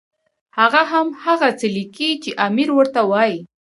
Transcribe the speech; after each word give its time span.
هغه 0.57 0.81
هم 0.91 1.07
هغه 1.25 1.49
څه 1.59 1.67
لیکي 1.75 2.11
چې 2.23 2.31
امیر 2.47 2.69
ورته 2.73 3.01
وایي. 3.11 3.37